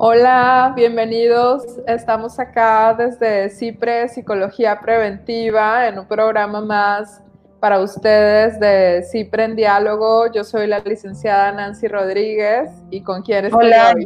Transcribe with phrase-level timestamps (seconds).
[0.00, 1.64] Hola, bienvenidos.
[1.88, 7.20] Estamos acá desde CIPRE Psicología Preventiva en un programa más
[7.58, 10.30] para ustedes de CIPRE en Diálogo.
[10.32, 13.96] Yo soy la licenciada Nancy Rodríguez y con quién estoy Hola.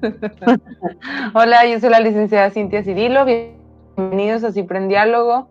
[1.34, 3.26] Hola, yo soy la licenciada Cintia Cirilo.
[3.26, 5.50] Bienvenidos a CIPRE en Diálogo.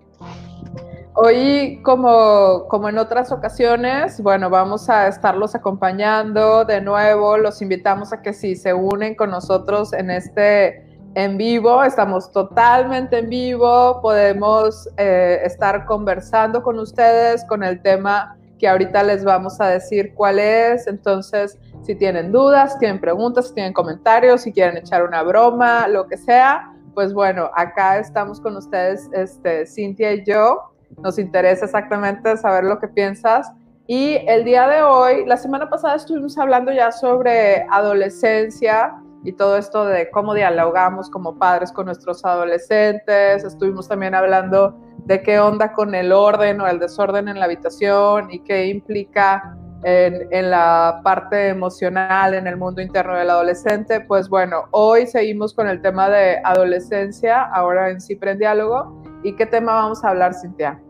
[1.17, 7.37] Hoy, como, como en otras ocasiones, bueno, vamos a estarlos acompañando de nuevo.
[7.37, 13.19] Los invitamos a que si se unen con nosotros en este en vivo, estamos totalmente
[13.19, 19.61] en vivo, podemos eh, estar conversando con ustedes con el tema que ahorita les vamos
[19.61, 20.85] a decir cuál es.
[20.85, 26.07] Entonces, si tienen dudas, tienen preguntas, si tienen comentarios, si quieren echar una broma, lo
[26.07, 32.37] que sea, pues bueno, acá estamos con ustedes, este, Cintia y yo nos interesa exactamente
[32.37, 33.51] saber lo que piensas.
[33.87, 39.57] Y el día de hoy, la semana pasada estuvimos hablando ya sobre adolescencia y todo
[39.57, 43.43] esto de cómo dialogamos como padres con nuestros adolescentes.
[43.43, 48.31] Estuvimos también hablando de qué onda con el orden o el desorden en la habitación
[48.31, 54.01] y qué implica en, la parte emocional, en el mundo interno del adolescente.
[54.01, 59.03] Pues bueno, hoy seguimos con el tema de adolescencia, ahora en Cipre en Diálogo.
[59.23, 60.81] ¿Y qué tema vamos a hablar, Cintia?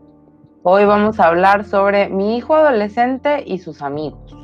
[0.68, 4.36] Hoy vamos a hablar sobre mi hijo adolescente y sus amigos.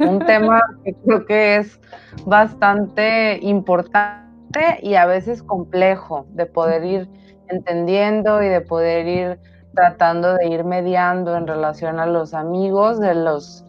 [0.00, 1.80] Un tema que creo que es
[2.26, 7.08] bastante importante y a veces complejo de poder ir
[7.46, 9.40] entendiendo y de poder ir
[9.72, 13.64] tratando de ir mediando en relación a los amigos de los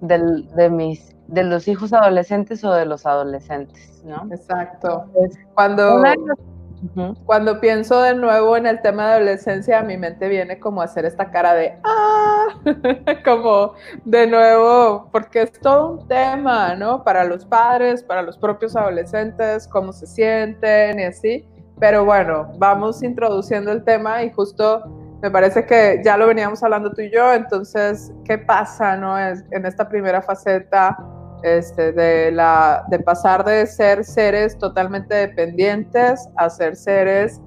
[0.00, 4.28] de mis de los hijos adolescentes o de los adolescentes, ¿no?
[4.30, 5.06] Exacto.
[5.54, 6.04] Cuando
[7.24, 11.04] cuando pienso de nuevo en el tema de adolescencia, a mi mente viene como hacer
[11.04, 12.46] esta cara de ¡ah!
[13.24, 13.74] como
[14.04, 17.02] de nuevo, porque es todo un tema, ¿no?
[17.04, 21.48] Para los padres, para los propios adolescentes, cómo se sienten y así.
[21.80, 24.82] Pero bueno, vamos introduciendo el tema y justo
[25.22, 29.18] me parece que ya lo veníamos hablando tú y yo, entonces, ¿qué pasa, no?
[29.18, 30.96] En esta primera faceta
[31.42, 37.40] este, de, la, de pasar de ser seres totalmente dependientes a ser seres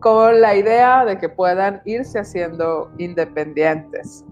[0.00, 4.24] con la idea de que puedan irse haciendo independientes.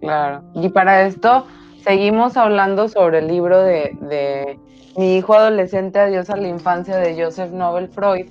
[0.00, 1.46] Claro, y para esto
[1.84, 4.58] seguimos hablando sobre el libro de, de
[4.96, 8.28] Mi hijo adolescente, Adiós a la infancia de Joseph Nobel Freud,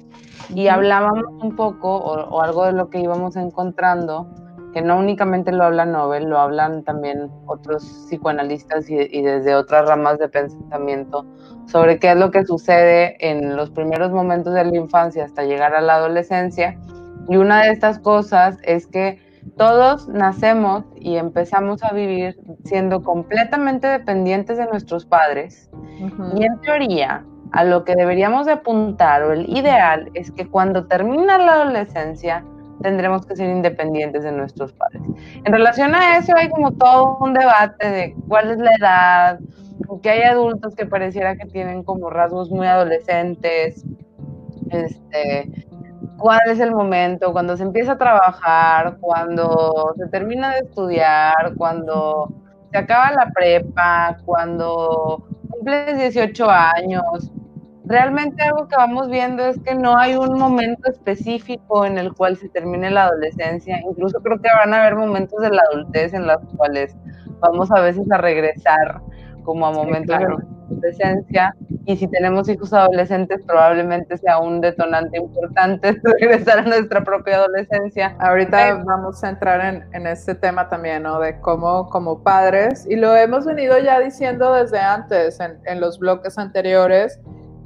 [0.49, 4.27] y hablábamos un poco, o, o algo de lo que íbamos encontrando,
[4.75, 9.87] que no únicamente lo habla Nobel, lo hablan también otros psicoanalistas y, y, desde otras
[9.87, 11.25] ramas de pensamiento
[11.65, 15.73] sobre qué es lo que sucede en los primeros momentos de la infancia hasta llegar
[15.75, 16.77] a la adolescencia.
[17.29, 19.17] Y una de estas cosas es que
[19.55, 25.69] todos nacemos y empezamos a vivir siendo completamente dependientes de nuestros padres.
[25.73, 26.37] Uh -huh.
[26.37, 30.87] Y en teoría, a lo que deberíamos de apuntar o el ideal es que cuando
[30.87, 32.43] termina la adolescencia,
[32.81, 35.01] tendremos que ser independientes de nuestros padres.
[35.43, 39.39] En relación a eso hay como todo un debate de cuál es la edad,
[40.01, 43.83] que hay adultos que pareciera que tienen como rasgos muy adolescentes,
[44.69, 45.65] este,
[46.17, 52.31] cuál es el momento, cuando se empieza a trabajar, cuando se termina de estudiar, cuando
[52.71, 57.31] se acaba la prepa, cuando cumples 18 años,
[57.87, 62.37] realmente algo que vamos viendo es que no hay un momento específico en el cual
[62.37, 63.79] se termine la adolescencia.
[63.81, 66.95] Incluso creo que van a haber momentos de la adultez en los cuales
[67.39, 69.01] vamos a veces a regresar
[69.43, 70.37] como a momentos sí, claro.
[70.37, 71.55] de adolescencia.
[71.85, 78.15] Y si tenemos hijos adolescentes, probablemente sea un detonante importante regresar a nuestra propia adolescencia.
[78.19, 81.19] Ahorita vamos a entrar en, en este tema también, ¿no?
[81.19, 85.99] De cómo como padres, y lo hemos venido ya diciendo desde antes, en, en los
[85.99, 87.19] bloques anteriores,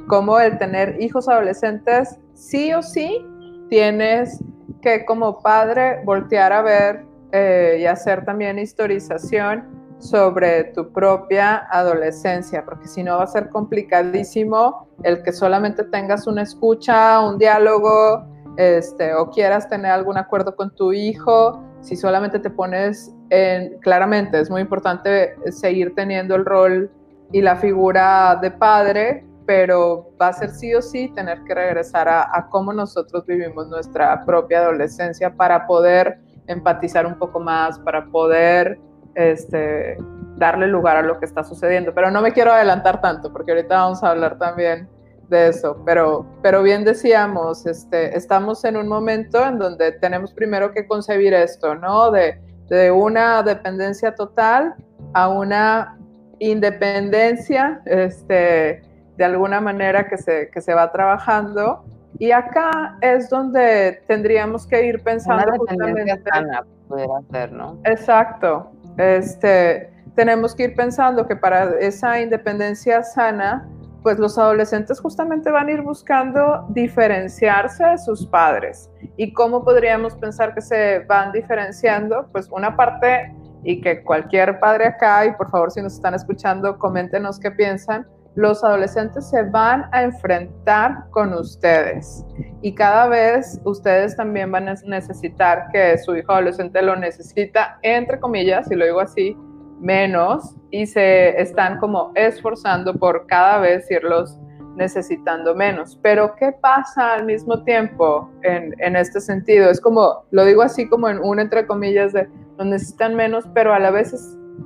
[0.10, 3.24] como el tener hijos adolescentes, sí o sí
[3.70, 4.44] tienes
[4.82, 9.64] que como padre voltear a ver eh, y hacer también historización
[10.00, 16.26] sobre tu propia adolescencia, porque si no va a ser complicadísimo el que solamente tengas
[16.26, 18.26] una escucha, un diálogo,
[18.58, 24.40] este, o quieras tener algún acuerdo con tu hijo, si solamente te pones en, claramente
[24.40, 26.90] es muy importante seguir teniendo el rol
[27.32, 32.08] y la figura de padre, pero va a ser sí o sí tener que regresar
[32.08, 38.80] a, cómo nosotros vivimos nuestra propia adolescencia para poder empatizar un poco más, para poder
[39.16, 39.98] este,
[40.36, 41.96] darle lugar a lo que está sucediendo.
[41.96, 44.88] Pero no me quiero adelantar tanto, porque ahorita vamos a hablar también
[45.30, 45.82] de eso.
[45.84, 51.34] Pero, pero bien decíamos, este, estamos en un momento en donde tenemos primero que concebir
[51.34, 52.12] esto, ¿no?
[52.12, 54.76] De, de una dependencia total
[55.16, 55.98] a una
[56.38, 58.88] independencia, este,
[59.20, 61.84] de alguna manera que se, que se va trabajando.
[62.18, 66.22] Y acá es donde tendríamos que ir pensando justamente.
[66.24, 67.78] Sana, poder hacer, ¿no?
[67.84, 68.72] Exacto.
[68.98, 73.68] Este, tenemos que ir pensando que para esa independencia sana,
[74.04, 78.90] pues los adolescentes justamente van a ir buscando diferenciarse de sus padres.
[79.18, 82.30] ¿Y cómo podríamos pensar que se van diferenciando?
[82.32, 86.80] Pues una parte, y que cualquier padre acá, y por favor si nos están escuchando,
[86.80, 92.26] coméntenos qué piensan, los adolescentes se van a enfrentar con ustedes
[92.62, 98.20] y cada vez ustedes también van a necesitar que su hijo adolescente lo necesita, entre
[98.20, 99.36] comillas, y lo digo así,
[99.80, 104.38] menos y se están como esforzando por cada vez irlos
[104.76, 106.00] necesitando menos.
[106.02, 109.70] Pero ¿qué pasa al mismo tiempo en, este sentido?
[109.70, 113.74] Es como, lo digo así como en un entre comillas de, lo necesitan menos, pero
[113.74, 114.14] a la vez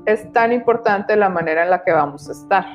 [0.05, 2.65] es tan importante la manera en la que vamos a estar.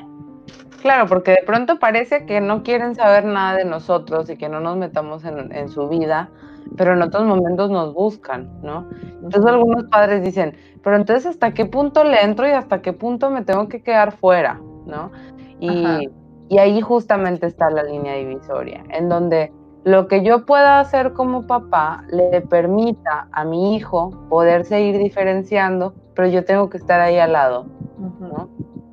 [0.80, 4.60] Claro, porque de pronto parece que no quieren saber nada de nosotros y que no
[4.60, 6.30] nos metamos en, en, su vida,
[6.76, 8.88] pero en otros momentos nos buscan, ¿no?
[9.22, 13.30] Entonces algunos padres dicen, pero entonces hasta qué punto le entro y hasta qué punto
[13.30, 15.10] me tengo que quedar fuera, ¿no?
[15.58, 16.08] Y,
[16.48, 19.52] y ahí justamente está la línea divisoria, en donde
[19.84, 25.94] lo que yo pueda hacer como papá le permita a mi hijo poder seguir diferenciando,
[26.14, 27.66] pero yo tengo que estar ahí al lado,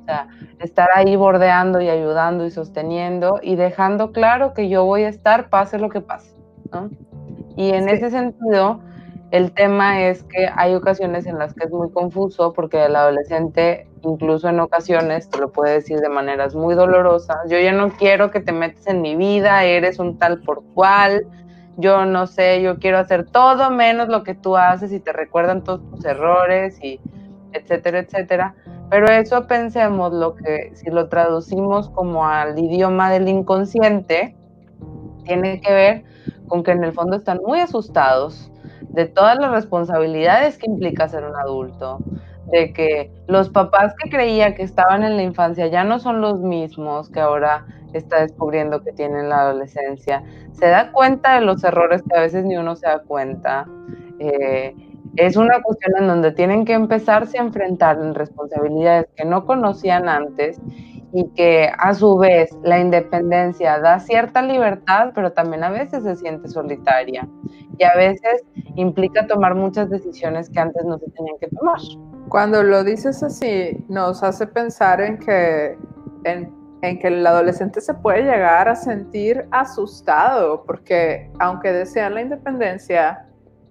[0.06, 0.12] ¿no?
[0.12, 0.28] sea,
[0.60, 5.48] estar ahí bordeando y ayudando y sosteniendo y dejando claro que yo voy a estar
[5.50, 6.34] pase lo que pase,
[6.72, 6.90] ¿no?
[7.56, 8.80] Y en ese sentido,
[9.30, 13.88] el tema es que hay ocasiones en las que es muy confuso porque el adolescente,
[14.02, 18.30] incluso en ocasiones, te lo puede decir de maneras muy dolorosas, yo ya no quiero
[18.30, 21.26] que te metas en mi vida, eres un tal por cual,
[21.78, 25.64] yo no sé, yo quiero hacer todo menos lo que tú haces y te recuerdan
[25.64, 27.00] todos tus errores y
[27.52, 28.54] etcétera, etcétera.
[28.90, 34.36] Pero eso pensemos lo que, si lo traducimos como al idioma del inconsciente,
[35.24, 36.04] tiene que ver
[36.46, 38.50] con que en el fondo están muy asustados
[38.90, 41.98] de todas las responsabilidades que implica ser un adulto,
[42.50, 46.40] de que los papás que creía que estaban en la infancia ya no son los
[46.40, 50.22] mismos que ahora está descubriendo que tienen la adolescencia,
[50.52, 53.66] se da cuenta de los errores que a veces ni uno se da cuenta.
[54.18, 54.74] Eh,
[55.16, 60.08] es una cuestión en donde tienen que empezarse a enfrentar en responsabilidades que no conocían
[60.08, 60.60] antes
[61.12, 66.16] y que a su vez la independencia da cierta libertad, pero también a veces se
[66.16, 67.26] siente solitaria
[67.78, 71.80] y a veces implica tomar muchas decisiones que antes no se tenían que tomar.
[72.28, 75.78] Cuando lo dices así, nos hace pensar en que,
[76.24, 76.52] en,
[76.82, 83.25] en que el adolescente se puede llegar a sentir asustado, porque aunque desean la independencia,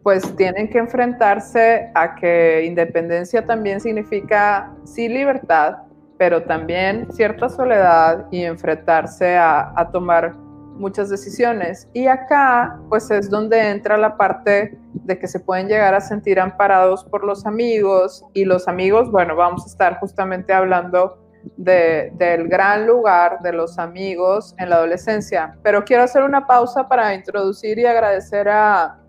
[0.05, 5.77] pues tienen que enfrentarse a que independencia también significa sí libertad,
[6.19, 10.35] pero también cierta soledad y enfrentarse a, tomar
[10.75, 11.89] muchas decisiones.
[11.91, 16.39] Y acá, pues es donde entra la parte de que se pueden llegar a sentir
[16.39, 21.17] amparados por los amigos y los amigos, bueno, vamos a estar justamente hablando
[21.57, 25.57] del gran lugar de los amigos en la adolescencia.
[25.63, 28.99] Pero quiero hacer una pausa para introducir y agradecer a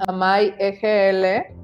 [0.00, 1.54] a EGL,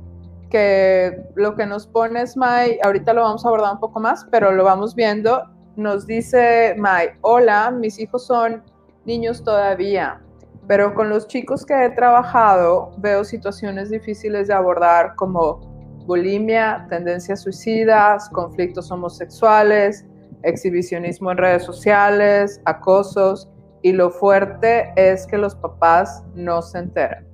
[0.50, 4.26] que lo que nos pone es Mai, ahorita lo vamos a abordar un poco más,
[4.30, 5.44] pero lo vamos viendo.
[5.76, 8.62] Nos dice Mai, hola, mis hijos son
[9.04, 10.20] niños todavía,
[10.66, 15.60] pero con los chicos que he trabajado veo situaciones difíciles de abordar como
[16.06, 20.04] bulimia, tendencias suicidas, conflictos homosexuales,
[20.42, 23.49] exhibicionismo en redes sociales, acosos,
[23.82, 27.29] y lo fuerte es que los papás no se enteran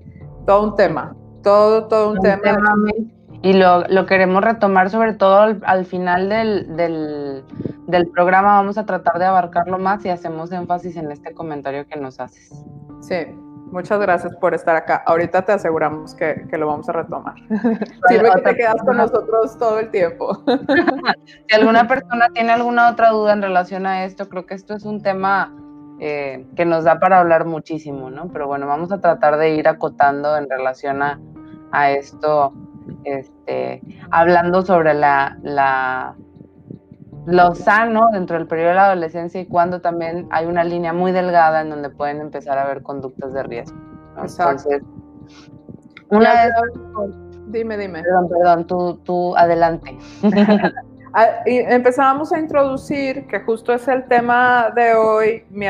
[0.47, 2.75] todo un tema, todo, todo un, tema.
[3.43, 7.45] Y lo, queremos retomar sobre todo al, final del,
[7.87, 12.01] del, programa, vamos a tratar de abarcarlo más y hacemos énfasis en este comentario que
[12.01, 12.51] nos haces.
[13.01, 13.27] Sí,
[13.71, 15.03] muchas gracias por estar acá.
[15.07, 17.35] Ahorita te aseguramos que, lo vamos a retomar.
[18.09, 20.43] Sirve que te quedas con nosotros todo el tiempo.
[21.49, 24.85] si alguna persona tiene alguna otra duda en relación a esto, creo que esto es
[24.85, 25.53] un tema
[25.99, 28.29] eh, que nos da para hablar muchísimo, ¿no?
[28.29, 31.19] Pero bueno, vamos a tratar de ir acotando en relación a,
[31.91, 32.53] esto,
[33.05, 35.37] este, hablando sobre la,
[37.27, 41.13] lo sano dentro del periodo de la adolescencia y cuando también hay una línea muy
[41.13, 43.79] delgada en donde pueden empezar a haber conductas de riesgo.
[44.17, 44.83] Entonces,
[46.11, 46.53] una vez...
[47.49, 48.03] Dime, dime.
[48.03, 49.97] Perdón, perdón, tú, tú adelante.
[51.19, 55.65] Ah, empezábamos a introducir, que justo es el tema de hoy, mi,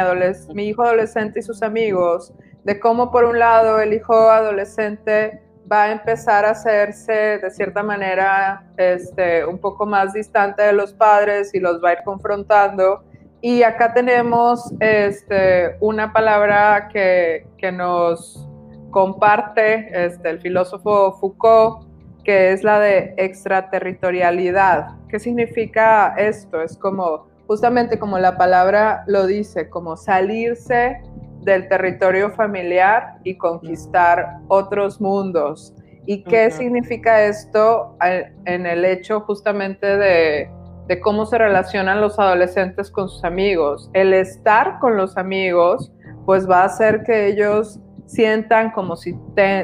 [0.64, 2.32] hijo adolescente y sus amigos,
[2.64, 7.84] de cómo por un lado el hijo adolescente va a empezar a hacerse de cierta
[7.84, 13.04] manera este, un poco más distante de los padres y los va a ir confrontando.
[13.40, 18.48] Y acá tenemos este, una palabra que, que nos
[18.90, 21.85] comparte este, el filósofo Foucault,
[22.26, 24.88] que es la de extraterritorialidad.
[25.08, 26.60] ¿Qué significa esto?
[26.60, 31.00] Es como, justamente como la palabra lo dice, como salirse
[31.42, 35.72] del territorio familiar y conquistar otros mundos.
[36.04, 37.96] ¿Y qué significa esto
[38.44, 40.50] en el hecho justamente de,
[40.88, 43.88] de, cómo se relacionan los adolescentes con sus amigos?
[43.92, 45.92] El estar con los amigos,
[46.24, 49.14] pues va a hacer que ellos sientan como si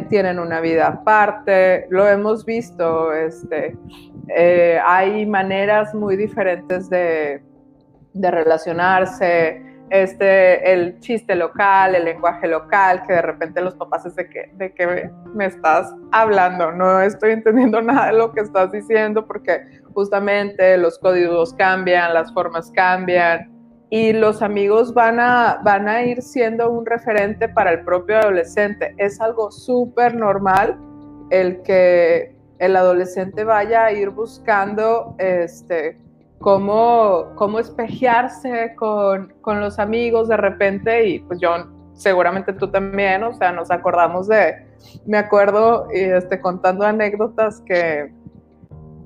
[0.09, 1.87] tienen una vida aparte.
[1.91, 3.77] Lo hemos visto, este,
[4.29, 7.43] eh, hay maneras muy diferentes de,
[8.13, 9.63] de relacionarse.
[9.91, 14.51] Este, el chiste local, el lenguaje local, que de repente los papás es de que,
[14.55, 19.83] de que me estás hablando, no estoy entendiendo nada de lo que estás diciendo porque
[19.93, 23.52] justamente los códigos cambian, las formas cambian
[23.93, 28.95] y los amigos van a, van a ir siendo un referente para el propio adolescente.
[28.97, 30.79] Es algo súper normal
[31.29, 35.99] el que el adolescente vaya a ir buscando este,
[36.39, 41.51] cómo, cómo espejearse con, con, los amigos de repente y pues yo
[41.93, 44.69] seguramente tú también, o sea, nos acordamos de,
[45.05, 48.11] me acuerdo este, contando anécdotas que,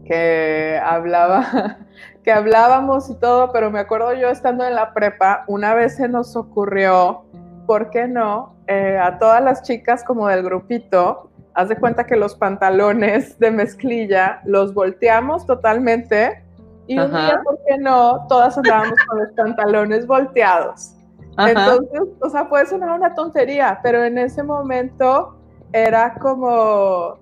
[0.05, 1.79] que hablaba,
[2.27, 6.09] que hablábamos y todo, pero me acuerdo yo estando en la prepa, una vez se
[6.09, 7.23] nos ocurrió,
[7.69, 8.57] ¿por qué no?
[8.67, 13.53] Eh, a todas las chicas como del grupito, haz de cuenta que los pantalones de
[13.53, 16.43] mezclilla los volteamos totalmente
[16.89, 18.27] y un día, ¿por qué no?
[18.29, 20.97] Todas andábamos con los pantalones volteados.
[21.39, 25.37] Entonces, o sea, puede sonar una tontería, pero en ese momento
[25.73, 27.19] era como,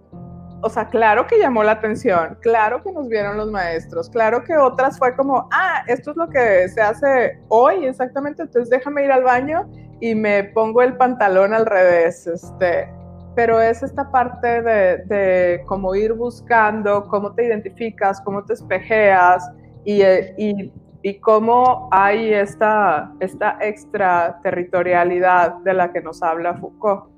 [0.65, 4.57] o sea, claro que llamó la atención, claro que nos vieron los maestros, claro que
[4.57, 9.13] otras fue como, ah, esto es lo que se hace hoy exactamente, entonces déjame ir
[9.13, 9.69] al baño
[10.01, 12.89] y me pongo el pantalón al revés, este,
[13.35, 19.47] pero es esta parte de, de cómo ir buscando, cómo te identificas, cómo te espejeas
[19.85, 27.11] y, y, y cómo hay esta, esta extraterritorialidad de la que nos habla Foucault.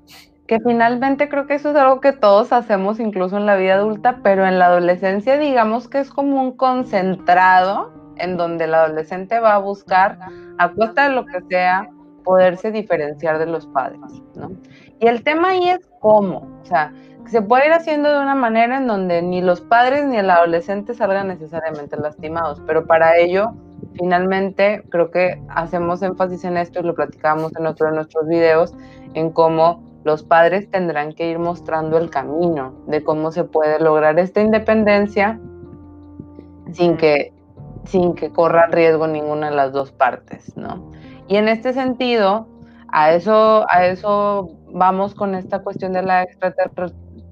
[0.47, 4.19] Que finalmente creo que eso es algo que todos hacemos incluso en la vida adulta,
[4.23, 9.55] pero en la adolescencia digamos que es como un concentrado en donde el adolescente va
[9.55, 10.17] a buscar,
[10.57, 11.89] a costa de lo que sea,
[12.23, 13.99] poderse diferenciar de los padres,
[14.35, 14.51] ¿no?
[14.99, 16.91] Y el tema ahí es cómo, o sea,
[17.27, 20.93] se puede ir haciendo de una manera en donde ni los padres ni el adolescente
[20.93, 23.53] salgan necesariamente lastimados, pero para ello,
[23.93, 28.73] finalmente, creo que hacemos énfasis en esto y lo platicábamos en otro de nuestros videos,
[29.13, 34.17] en cómo los padres tendrán que ir mostrando el camino de cómo se puede lograr
[34.19, 35.39] esta independencia
[36.71, 37.33] sin que,
[37.85, 40.91] sin que corra riesgo ninguna de las dos partes, ¿no?
[41.27, 42.47] Y en este sentido,
[42.89, 46.25] a eso, a eso vamos con esta cuestión de la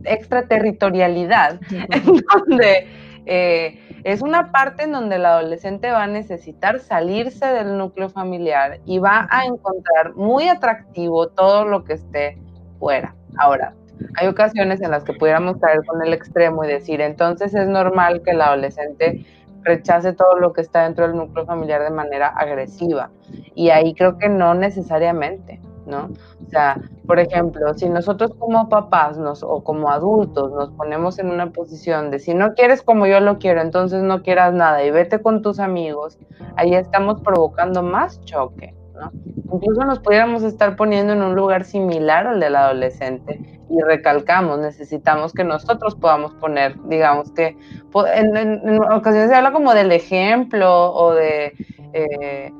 [0.03, 2.03] extraterritorialidad, en
[2.33, 2.87] donde
[3.25, 8.79] eh, es una parte en donde el adolescente va a necesitar salirse del núcleo familiar
[8.85, 12.37] y va a encontrar muy atractivo todo lo que esté
[12.85, 13.15] fuera.
[13.39, 13.73] Ahora,
[14.15, 18.21] hay ocasiones en las que pudiéramos caer con el extremo y decir, entonces es normal
[18.21, 19.25] que el adolescente
[19.63, 23.09] rechace todo lo que está dentro del núcleo familiar de manera agresiva.
[23.55, 25.59] Y ahí creo que no necesariamente.
[25.87, 26.11] ¿no?
[26.45, 31.29] O sea, por ejemplo, si nosotros como papás nos, o como adultos nos ponemos en
[31.29, 34.91] una posición de si no quieres como yo lo quiero, entonces no quieras nada y
[34.91, 36.17] vete con tus amigos,
[36.55, 39.11] ahí estamos provocando más choque, ¿no?
[39.53, 45.33] Incluso nos pudiéramos estar poniendo en un lugar similar al del adolescente y recalcamos, necesitamos
[45.33, 47.57] que nosotros podamos poner, digamos que
[48.13, 51.53] en, ocasiones se habla como del ejemplo o de...
[51.93, 52.51] Eh,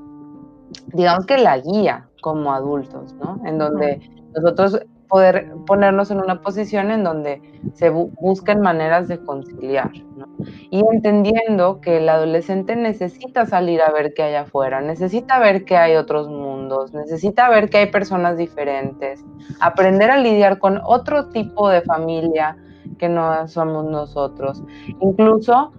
[0.88, 3.42] digamos que la guía como adultos, ¿no?
[3.46, 4.00] En donde
[4.34, 4.82] nosotros
[5.16, 7.42] poder ponernos en una posición en donde
[7.74, 10.28] se busquen maneras de conciliar, ¿no?
[10.70, 15.78] Y entendiendo que el adolescente necesita salir a ver qué hay afuera, necesita ver que
[15.78, 19.24] hay otros mundos, necesita ver que hay personas diferentes,
[19.62, 22.58] aprender a lidiar con otro tipo de familia
[23.00, 24.66] que no somos nosotros,
[25.00, 25.72] incluso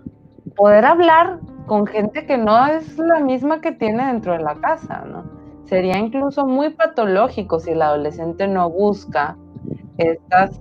[0.56, 5.04] poder hablar con gente que no es la misma que tiene dentro de la casa,
[5.06, 5.35] ¿no?
[5.66, 9.37] Sería incluso muy patológico si el adolescente no busca
[9.99, 10.61] estas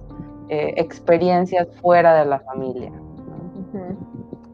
[0.50, 2.92] eh, experiencias fuera de la familia.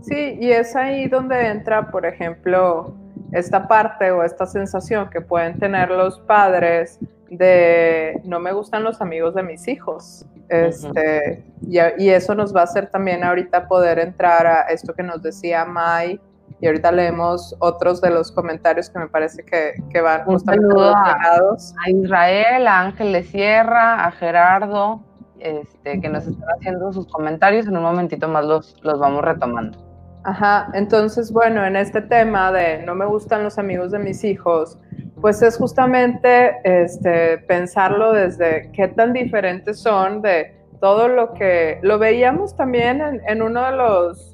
[0.01, 2.95] Sí, y es ahí donde entra, por ejemplo,
[3.31, 9.01] esta parte o esta sensación que pueden tener los padres de no me gustan los
[9.01, 10.25] amigos de mis hijos.
[10.49, 15.21] Este, y, eso nos va a hacer también ahorita poder entrar a esto que nos
[15.21, 16.19] decía Mai.
[16.61, 20.75] Y ahorita leemos otros de los comentarios que me parece que, que van justamente.
[20.77, 25.03] A, Israel, a Ángeles Sierra, a Gerardo,
[25.39, 27.65] este, que nos están haciendo sus comentarios.
[27.65, 29.91] En un momentito más los, los vamos retomando.
[30.23, 34.77] Ajá, entonces, bueno, en este tema de no me gustan los amigos de mis hijos,
[35.19, 41.97] pues es justamente este, pensarlo desde qué tan diferentes son de todo lo que lo
[41.99, 44.30] veíamos también en, uno de los,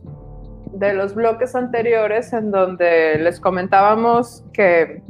[0.74, 5.02] de los bloques anteriores en donde les comentábamos que,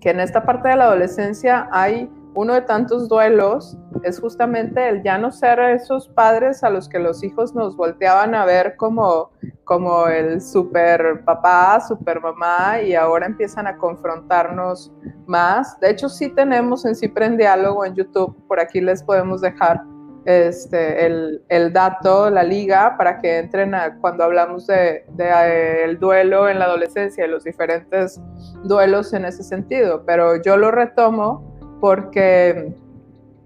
[0.00, 5.02] que en esta parte de la adolescencia hay uno de tantos duelos es justamente el
[5.02, 9.30] ya no ser esos padres a los que los hijos nos volteaban a ver como,
[9.64, 14.92] como el super papá, super mamá y ahora empiezan a confrontarnos
[15.26, 15.78] más.
[15.80, 19.82] De hecho, sí tenemos en Cipre en Diálogo en YouTube, por aquí les podemos dejar
[20.24, 26.58] este, el, dato, la liga, para que entren cuando hablamos de, eh, el duelo en
[26.58, 28.20] la adolescencia y los diferentes
[28.64, 30.04] duelos en ese sentido.
[30.06, 32.72] Pero yo lo retomo porque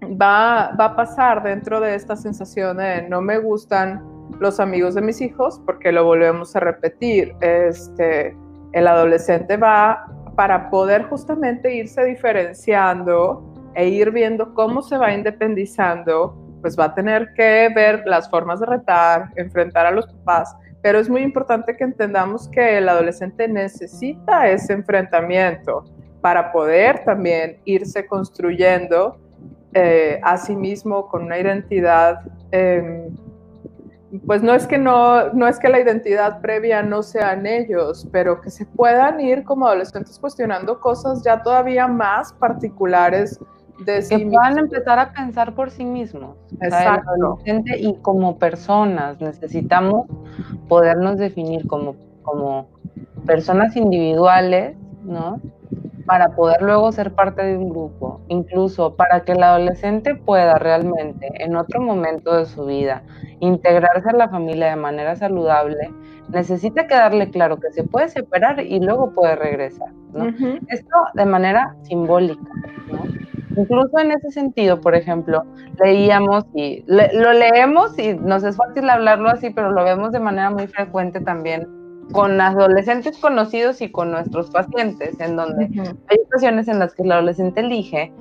[0.03, 4.03] va, a pasar dentro de esta sensación de no me gustan
[4.39, 8.35] los amigos de mis hijos, porque lo volvemos a repetir, este,
[8.73, 10.05] el adolescente va
[10.35, 13.43] para poder justamente irse diferenciando
[13.73, 16.35] e ir viendo cómo se va independizando,
[16.67, 20.99] pues va a tener que ver las formas de retar, enfrentar a los papás, pero
[20.99, 25.85] es muy importante que entendamos que el adolescente necesita ese enfrentamiento
[26.19, 29.17] para poder también irse construyendo
[29.73, 32.19] eh, a sí mismo con una identidad,
[32.51, 33.15] em,
[34.25, 38.41] pues no es que no, no es que la identidad previa no sean ellos, pero
[38.41, 43.39] que se puedan ir como adolescentes cuestionando cosas ya todavía más particulares
[43.85, 46.35] de sí que puedan empezar a pensar por sí mismos.
[46.61, 47.39] Exacto.
[47.45, 50.07] y como personas necesitamos
[50.67, 52.67] podernos definir como, como
[53.25, 55.39] personas individuales, ¿no?
[56.07, 61.29] para poder luego ser parte de un grupo, incluso para que el adolescente pueda realmente
[61.43, 63.03] en otro momento de su vida
[63.41, 65.93] integrarse a la familia de manera saludable,
[66.29, 69.89] necesita quedarle claro que se puede separar y luego puede regresar.
[70.69, 72.51] Esto de manera simbólica.
[73.57, 75.43] Incluso en ese sentido, por ejemplo,
[75.83, 80.49] leíamos y lo leemos y nos es fácil hablarlo así, pero lo vemos de manera
[80.51, 81.67] muy frecuente también
[82.11, 85.65] con adolescentes conocidos y con nuestros pacientes, en donde
[86.07, 88.13] hay ocasiones en las que el adolescente elige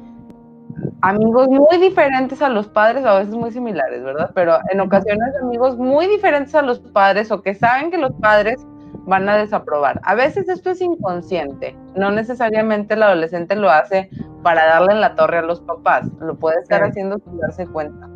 [1.02, 4.30] amigos muy diferentes a los padres, a veces muy similares, ¿verdad?
[4.34, 8.66] Pero en ocasiones amigos muy diferentes a los padres o que saben que los padres
[9.06, 10.00] van a desaprobar.
[10.04, 14.10] A veces esto es inconsciente, no necesariamente el adolescente lo hace
[14.42, 18.08] para darle en la torre a los papás, lo puede estar haciendo sin darse cuenta.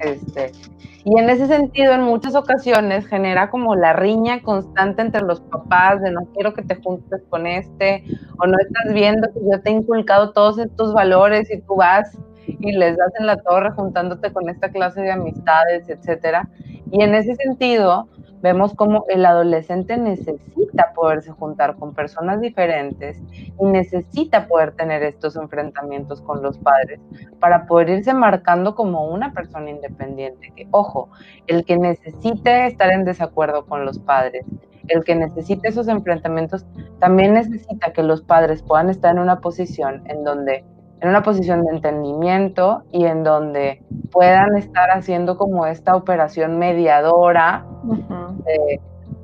[0.00, 0.52] Este,
[1.04, 6.00] y en ese sentido, en muchas ocasiones genera como la riña constante entre los papás
[6.02, 8.04] de no quiero que te juntes con este,
[8.38, 12.16] o no estás viendo que yo te he inculcado todos estos valores y tú vas
[12.58, 16.48] y les das en la torre juntándote con esta clase de amistades, etcétera.
[16.90, 18.08] Y en ese sentido,
[18.40, 23.20] vemos como el adolescente necesita poderse juntar con personas diferentes
[23.60, 27.00] y necesita poder tener estos enfrentamientos con los padres
[27.40, 30.52] para poder irse marcando como una persona independiente.
[30.56, 31.10] Que, ojo,
[31.46, 34.44] el que necesite estar en desacuerdo con los padres,
[34.88, 36.64] el que necesite esos enfrentamientos,
[36.98, 40.64] también necesita que los padres puedan estar en una posición en donde
[41.00, 47.64] en una posición de entendimiento y en donde puedan estar haciendo como esta operación mediadora
[48.44, 48.80] de,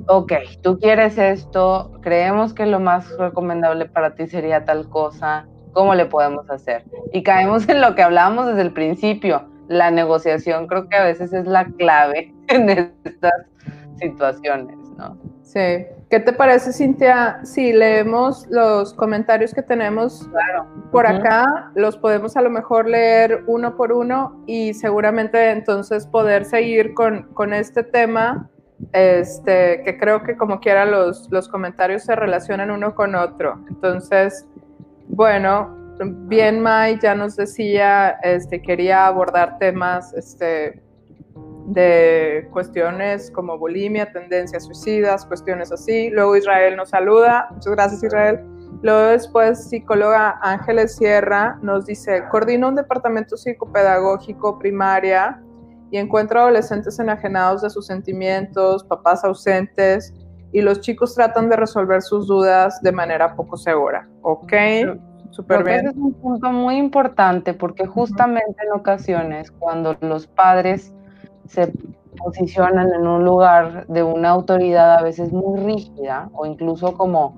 [0.06, 0.32] ok,
[0.62, 6.06] tú quieres esto, creemos que lo más recomendable para ti sería tal cosa, ¿cómo le
[6.06, 6.84] podemos hacer?
[7.12, 11.32] Y caemos en lo que hablábamos desde el principio, la negociación creo que a veces
[11.32, 13.32] es la clave en estas
[13.98, 15.16] situaciones, ¿no?
[15.42, 15.86] Sí.
[16.14, 17.40] ¿Qué te parece, Cintia?
[17.42, 20.30] Si leemos los comentarios que tenemos
[20.92, 26.44] por acá, los podemos a lo mejor leer uno por uno y seguramente entonces poder
[26.44, 28.48] seguir con, este tema,
[28.92, 33.64] este, que creo que como quiera los, los comentarios se relacionan uno con otro.
[33.68, 34.46] Entonces,
[35.08, 35.96] bueno,
[36.28, 40.80] bien Mai ya nos decía, este, quería abordar temas este,
[41.66, 46.10] de cuestiones como bulimia, tendencias suicidas, cuestiones así.
[46.10, 47.48] Luego Israel nos saluda.
[47.52, 48.40] Muchas gracias Israel.
[48.82, 55.40] Luego después psicóloga Ángeles Sierra nos dice, coordina un departamento psicopedagógico primaria
[55.90, 60.12] y encuentra adolescentes enajenados de sus sentimientos, papás ausentes
[60.52, 64.08] y los chicos tratan de resolver sus dudas de manera poco segura.
[64.22, 64.52] ¿Ok?
[65.30, 65.78] Súper bien.
[65.78, 70.92] Ese es un punto muy importante porque justamente en ocasiones cuando los padres
[71.46, 71.72] se
[72.16, 77.36] posicionan en un lugar de una autoridad a veces muy rígida o incluso como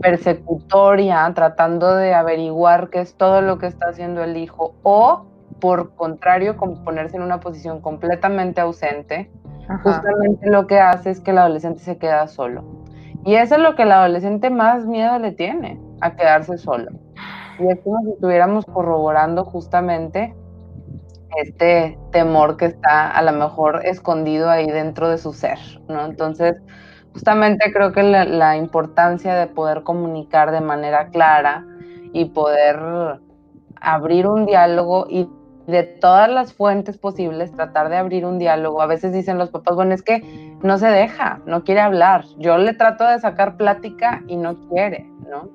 [0.00, 5.26] persecutoria, tratando de averiguar qué es todo lo que está haciendo el hijo, o
[5.60, 9.30] por contrario, como ponerse en una posición completamente ausente,
[9.82, 12.64] justamente lo que hace es que el adolescente se queda solo.
[13.24, 16.92] Y eso es lo que el adolescente más miedo le tiene, a quedarse solo.
[17.58, 20.34] Y es como si estuviéramos corroborando justamente
[21.38, 26.04] este temor que está a lo mejor escondido ahí dentro de su ser, ¿no?
[26.04, 26.56] Entonces,
[27.12, 31.64] justamente creo que la, importancia de poder comunicar de manera clara
[32.12, 33.20] y poder
[33.80, 35.28] abrir un diálogo y
[35.66, 38.80] de todas las fuentes posibles tratar de abrir un diálogo.
[38.80, 42.24] A veces dicen los papás, bueno, es que no se deja, no quiere hablar.
[42.38, 45.50] Yo le trato de sacar plática y no quiere, ¿no?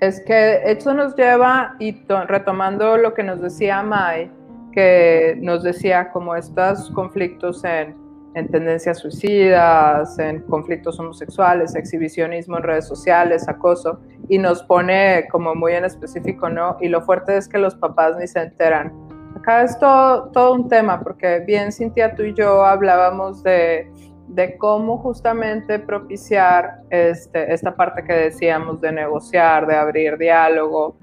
[0.00, 4.30] Es que eso nos lleva, y retomando lo que nos decía Mai,
[4.76, 7.96] que nos decía como estos conflictos en,
[8.34, 15.54] en tendencias suicidas, en conflictos homosexuales, exhibicionismo en redes sociales, acoso, y nos pone como
[15.54, 16.76] muy en específico, ¿no?
[16.82, 18.92] Y lo fuerte es que los papás ni se enteran.
[19.34, 23.90] Acá es todo, todo un tema, porque bien Cintia, tú y yo hablábamos de,
[24.28, 30.98] de cómo justamente propiciar este, esta parte que decíamos de negociar, de abrir diálogo,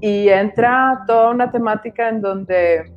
[0.00, 2.93] y entra toda una temática en donde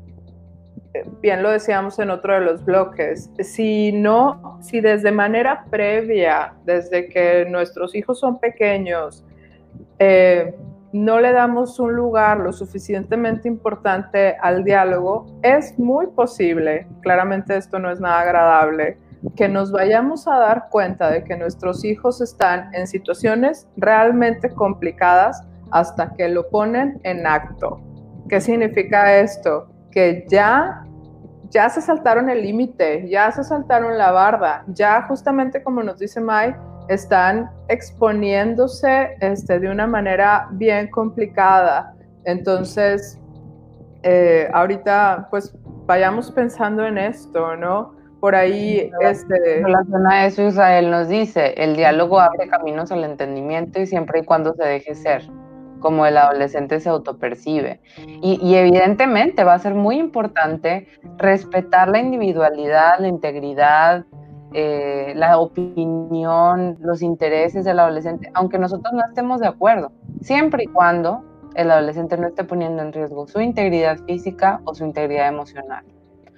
[1.22, 7.10] bien lo decíamos en otro de los bloques, si no, si desde manera previa, desde
[7.10, 9.24] que nuestros hijos son pequeños,
[10.00, 10.56] eh,
[10.94, 17.78] no le damos un lugar lo suficientemente importante al diálogo, es muy posible, claramente esto
[17.78, 18.98] no es nada agradable,
[19.36, 25.44] que nos vayamos a dar cuenta de que nuestros hijos están en situaciones realmente complicadas
[25.72, 27.82] hasta que lo ponen en acto.
[28.30, 29.68] ¿Qué significa esto?
[29.98, 30.84] Que ya
[31.50, 36.22] ya se saltaron el límite, ya se saltaron la barda, ya justamente como nos dice
[36.22, 36.56] Mai,
[36.88, 41.96] están exponiéndose este, de una manera bien complicada.
[42.26, 43.20] Entonces,
[44.04, 45.52] eh, ahorita pues
[45.88, 47.96] vayamos pensando en esto, ¿no?
[48.20, 49.58] Por ahí, este...
[49.58, 54.20] En relación a eso, Israel nos dice, el diálogo abre caminos al entendimiento y siempre
[54.20, 55.28] y cuando se deje ser
[55.88, 57.80] como el adolescente se autopercibe.
[58.22, 64.04] Y, evidentemente va a ser muy importante respetar la individualidad, la integridad,
[64.52, 70.68] eh, la opinión, los intereses del adolescente, aunque nosotros no estemos de acuerdo, siempre y
[70.68, 71.24] cuando
[71.56, 75.86] el adolescente no esté poniendo en riesgo su integridad física o su integridad emocional.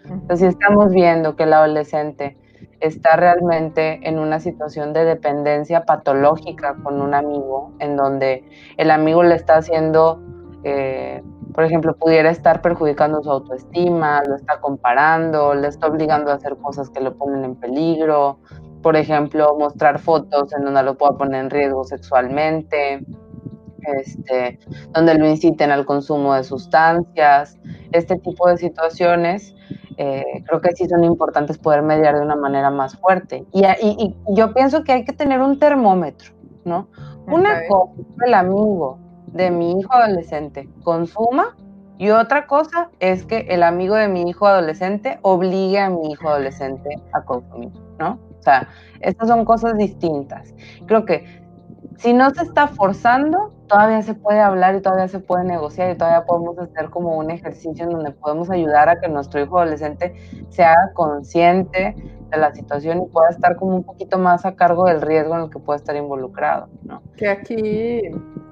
[0.04, 2.38] Entonces, si estamos viendo que el adolescente
[2.80, 8.44] está realmente en una situación de dependencia patológica con un amigo, en donde
[8.78, 10.22] el amigo le está haciendo,
[10.64, 11.22] eh,
[11.54, 16.56] por ejemplo, pudiera estar perjudicando su autoestima, lo está comparando, le está obligando a hacer
[16.58, 18.40] cosas que lo ponen en peligro,
[18.82, 23.04] por ejemplo, mostrar fotos en donde lo pueda poner en riesgo sexualmente,
[23.84, 24.60] este,
[24.92, 27.58] donde lo inciten al consumo de sustancias,
[27.92, 29.56] este tipo de situaciones
[30.02, 33.46] eh, creo que sí son importantes poder mediar de una manera más fuerte.
[33.52, 36.32] Y, y, yo pienso que hay que tener un termómetro,
[36.64, 36.88] ¿no?
[37.28, 37.92] Una cosa
[38.26, 41.56] el amigo de mi hijo adolescente consuma
[41.98, 46.30] y otra cosa es que el amigo de mi hijo adolescente obligue a mi hijo
[46.30, 48.20] adolescente a consumir, ¿no?
[48.40, 48.70] O sea,
[49.02, 50.54] estas son cosas distintas.
[50.86, 51.26] Creo que
[52.00, 55.98] si no se está forzando, todavía se puede hablar y todavía se puede negociar y
[55.98, 60.14] todavía podemos hacer como un ejercicio en donde podemos ayudar a que nuestro hijo adolescente
[60.50, 61.96] se haga consciente
[62.30, 65.42] de la situación y pueda estar como un poquito más a cargo del riesgo en
[65.44, 67.02] el que puede estar involucrado, ¿no?
[67.18, 68.02] Que aquí,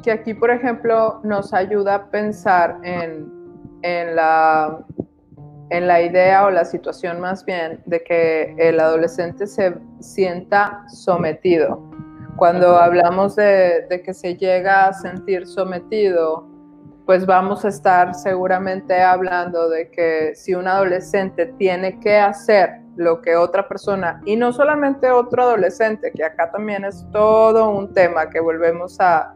[0.03, 3.31] que aquí, por ejemplo, nos ayuda a pensar en,
[3.81, 4.79] en la
[5.69, 11.89] en la idea o la situación más bien de que el adolescente se sienta sometido,
[12.37, 16.47] cuando hablamos de, que se llega a sentir sometido,
[17.05, 23.21] pues vamos a estar seguramente hablando de que si un adolescente tiene que hacer lo
[23.21, 28.29] que otra persona, y no solamente otro adolescente, que acá también es todo un tema
[28.29, 29.35] que volvemos a,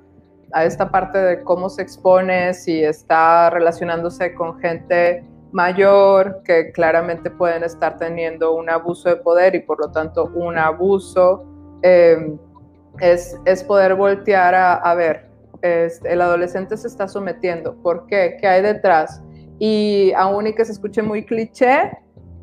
[0.54, 7.30] a esta parte de cómo se expone, si está relacionándose con gente mayor, que claramente
[7.30, 11.44] pueden estar teniendo un abuso de poder y por lo tanto un abuso,
[11.84, 12.38] eh,
[13.00, 18.38] es, es, poder voltear a, a ver, el adolescente se está sometiendo, ¿por qué?
[18.40, 19.22] ¿Qué hay detrás?
[19.60, 21.92] Y aún y que se escuche muy cliché,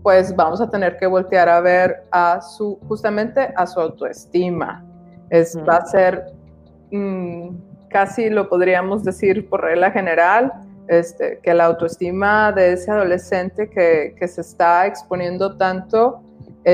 [0.03, 4.85] pues vamos a tener que voltear a ver a su, justamente a su autoestima.
[5.31, 6.33] Es, Va a ser
[6.91, 7.51] mm,
[7.91, 10.53] casi lo podríamos decir por regla general,
[10.87, 16.23] este, que la autoestima de ese adolescente que, que se está exponiendo tanto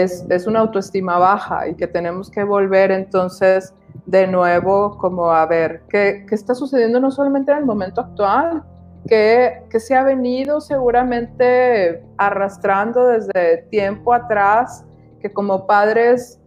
[0.02, 3.74] es, es, una autoestima baja y que tenemos que volver entonces
[4.06, 8.64] de nuevo como a ver qué, qué está sucediendo no solamente en el momento actual,
[9.06, 14.84] que, que, se ha venido seguramente arrastrando desde tiempo atrás,
[15.20, 16.40] que como padres,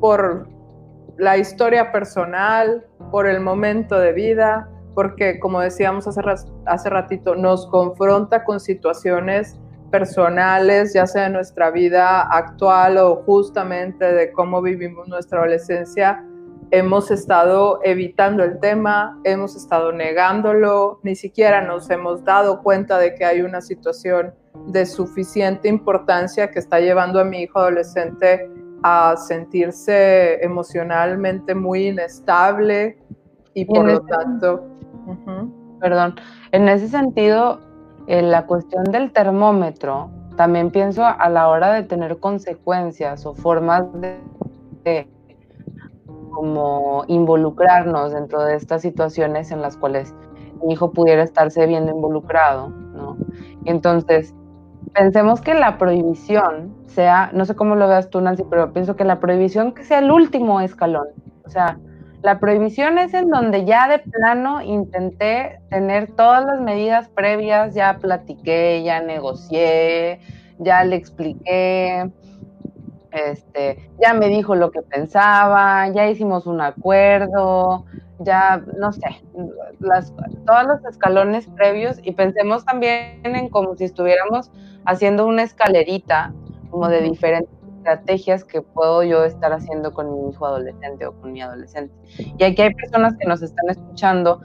[0.00, 0.48] por
[1.16, 6.20] la historia personal, por el momento de vida, porque como decíamos hace,
[6.66, 9.58] hace ratito, nos confronta con situaciones
[9.92, 16.24] personales, ya sea de nuestra vida actual o justamente de cómo vivimos nuestra adolescencia,
[16.72, 23.14] hemos estado evitando el tema, hemos estado negándolo, ni siquiera nos hemos dado cuenta de
[23.14, 24.34] que hay una situación
[24.68, 28.50] de suficiente importancia que está llevando a mi hijo adolescente
[28.82, 32.98] a sentirse emocionalmente muy inestable
[33.54, 34.66] y por lo tanto...
[35.78, 36.14] Perdón,
[36.52, 37.60] en ese sentido,
[38.06, 43.84] en la cuestión del termómetro, también pienso a la hora de tener consecuencias o formas
[44.00, 45.08] de
[46.32, 50.14] como involucrarnos dentro de estas situaciones en las cuales
[50.64, 53.16] mi hijo pudiera estarse viendo involucrado, ¿no?
[53.64, 54.34] Entonces,
[54.94, 59.04] pensemos que la prohibición sea, no sé cómo lo veas tú, Nancy, pero pienso que
[59.04, 61.08] la prohibición que sea el último escalón.
[61.44, 61.78] O sea,
[62.22, 67.98] la prohibición es en donde ya de plano intenté tener todas las medidas previas, ya
[67.98, 70.20] platiqué, ya negocié,
[70.58, 72.10] ya le expliqué,
[73.10, 77.86] este, ya me dijo lo que pensaba, ya hicimos un acuerdo,
[78.20, 79.20] ya, no sé,
[79.80, 80.14] las,
[80.46, 84.52] todos los escalones previos y pensemos también en como si estuviéramos
[84.84, 86.32] haciendo una escalerita
[86.70, 91.32] como de diferentes estrategias que puedo yo estar haciendo con mi hijo adolescente o con
[91.32, 91.92] mi adolescente.
[92.38, 94.40] Y aquí hay personas que nos están escuchando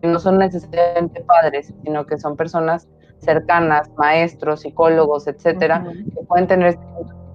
[0.00, 6.46] que no son necesariamente padres, sino que son personas cercanas, maestros, psicólogos, etcétera, que pueden
[6.48, 6.84] tener este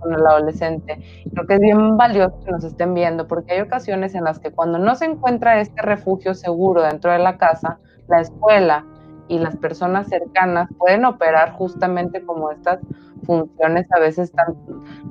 [0.02, 1.00] con el adolescente.
[1.32, 4.52] Creo que es bien valioso que nos estén viendo porque hay ocasiones en las que
[4.52, 8.86] cuando no se encuentra este refugio seguro dentro de la casa, la escuela
[9.32, 12.80] y las personas cercanas pueden operar justamente como estas
[13.26, 14.34] funciones a veces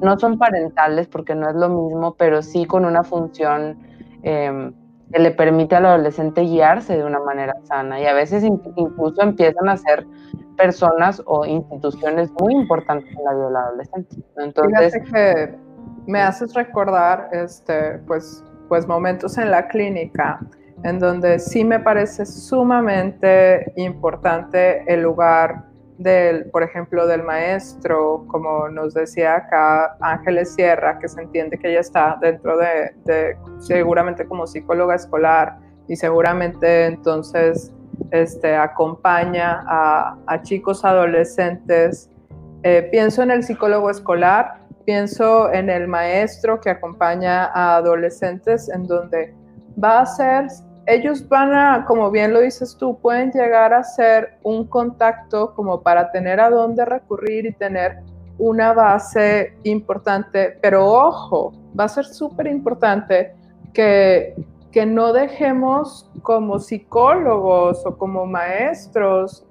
[0.02, 3.78] no son parentales porque no es lo mismo, pero sí con una función
[4.22, 4.74] em,
[5.10, 9.70] que le permite al adolescente guiarse de una manera sana y a veces incluso empiezan
[9.70, 10.06] a ser
[10.58, 14.16] personas o instituciones muy importantes en la vida del adolescente.
[14.36, 15.56] Entonces, que
[16.06, 20.40] me haces recordar este, pues, pues momentos en la clínica
[20.82, 28.70] en donde sí me parece sumamente importante el lugar del, por ejemplo, del maestro, como
[28.70, 34.46] nos decía acá Ángeles Sierra, que se entiende que ella está dentro de, seguramente como
[34.46, 37.70] psicóloga escolar y seguramente entonces
[38.12, 42.08] este, acompaña a, chicos adolescentes.
[42.62, 48.86] Eh, pienso en el psicólogo escolar, pienso en el maestro que acompaña a adolescentes en
[48.86, 49.34] donde
[49.82, 50.46] va a ser,
[50.92, 55.82] ellos van a, como bien lo dices tú, pueden llegar a ser un contacto como
[55.82, 57.98] para tener a dónde recurrir y tener
[58.38, 63.34] una base importante, pero ojo, va a ser súper importante
[63.72, 64.34] que
[64.70, 69.44] que no dejemos como psicólogos o como maestros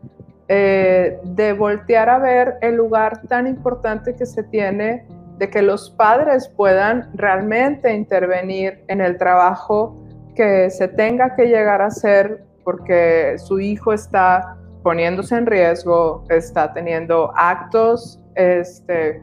[0.47, 5.05] eh, de voltear a ver el lugar tan importante que se tiene
[5.37, 9.95] de que los padres puedan realmente intervenir en el trabajo
[10.39, 16.71] que se tenga que llegar a hacer porque su hijo está poniéndose en riesgo, está
[16.71, 19.21] teniendo actos este,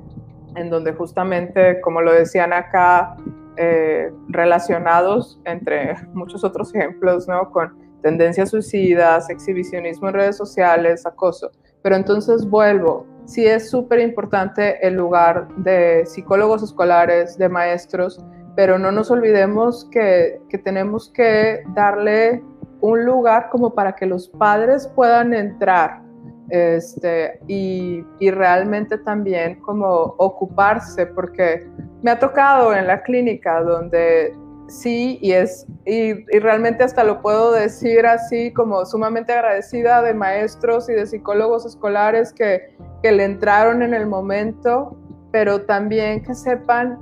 [0.56, 3.16] en donde justamente, como lo decían acá,
[3.56, 7.50] eh, relacionados, entre muchos otros ejemplos, ¿no?
[7.50, 11.50] Con tendencias suicidas, exhibicionismo en redes sociales, acoso.
[11.80, 18.22] Pero entonces vuelvo, sí es súper importante el lugar de psicólogos escolares, de maestros,
[18.56, 22.42] pero no nos olvidemos que, que tenemos que darle
[22.80, 26.02] un lugar como para que los padres puedan entrar
[26.48, 31.66] este, y, y, realmente también como ocuparse, porque
[32.02, 34.32] me ha tocado en la clínica donde
[34.68, 40.88] sí, y es, y, realmente hasta lo puedo decir así, como sumamente agradecida de maestros
[40.88, 44.96] y de psicólogos escolares que, que le entraron en el momento,
[45.32, 46.98] pero también que sepan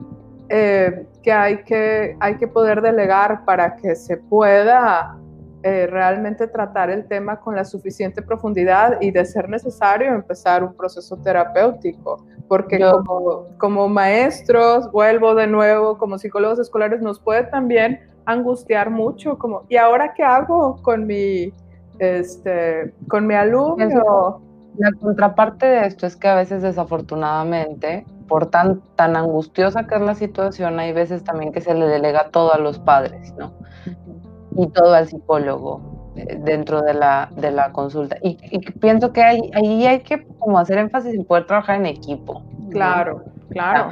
[0.49, 5.19] eh, que, hay que hay que poder delegar para que se pueda
[5.63, 10.75] eh, realmente tratar el tema con la suficiente profundidad y de ser necesario empezar un
[10.75, 17.99] proceso terapéutico, porque como, como maestros, vuelvo de nuevo, como psicólogos escolares, nos puede también
[18.27, 21.51] angustiar mucho, como, ¿y ahora qué hago con mi,
[21.99, 24.43] este, con mi alumno?
[24.79, 30.01] La contraparte de esto es que a veces desafortunadamente, por tan, tan angustiosa que es
[30.01, 33.53] la situación, hay veces también que se le delega todo a los padres, ¿no?
[34.57, 38.17] y todo al psicólogo eh, dentro de la, de la consulta.
[38.23, 38.37] Y,
[38.81, 42.43] pienso que hay, ahí hay que como hacer énfasis en poder trabajar en equipo.
[42.71, 43.91] Claro, claro.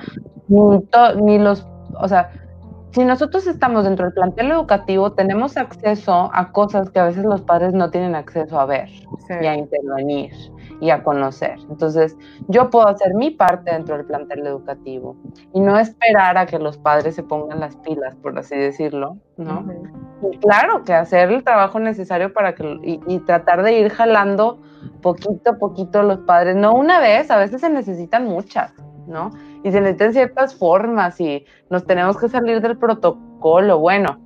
[0.49, 1.66] ni, los,
[1.99, 2.31] o sea,
[2.92, 7.40] si nosotros estamos dentro del plantel educativo, tenemos acceso a cosas que a veces los
[7.40, 8.88] padres no tienen acceso a ver
[9.40, 10.33] y a intervenir
[10.83, 11.61] y a conocer.
[11.71, 12.16] Entonces,
[12.49, 15.14] yo puedo hacer mi parte dentro del plantel educativo
[15.55, 19.64] y no esperar a que los padres se pongan las pilas, por así decirlo, ¿no?
[20.29, 24.61] Y claro, que hacer el trabajo necesario para que, y, tratar de ir jalando
[25.03, 28.75] poquito a poquito los padres, no una vez, a veces se necesitan muchas,
[29.07, 29.31] ¿no?
[29.62, 34.18] Y se necesitan ciertas formas y nos tenemos que salir del protocolo, bueno,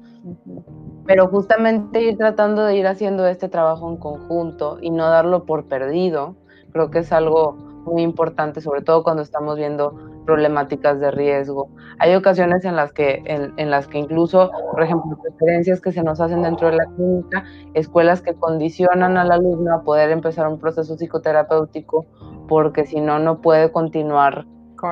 [1.06, 5.66] pero justamente ir tratando de ir haciendo este trabajo en conjunto y no darlo por
[5.66, 6.34] perdido,
[6.76, 9.94] Creo que es algo muy importante, sobre todo cuando estamos viendo
[10.26, 11.70] problemáticas de riesgo.
[11.98, 16.20] Hay ocasiones en las que, en, las que incluso, por ejemplo, preferencias que se nos
[16.20, 20.98] hacen dentro de la clínica, escuelas que condicionan al alumno a poder empezar un proceso
[20.98, 22.04] psicoterapéutico,
[22.46, 24.44] porque si no, no puede continuar